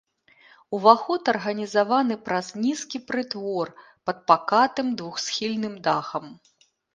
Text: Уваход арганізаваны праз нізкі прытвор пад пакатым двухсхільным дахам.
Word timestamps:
Уваход 0.75 1.21
арганізаваны 1.33 2.15
праз 2.29 2.47
нізкі 2.63 2.97
прытвор 3.11 3.67
пад 4.09 4.17
пакатым 4.33 4.87
двухсхільным 5.03 5.77
дахам. 5.91 6.25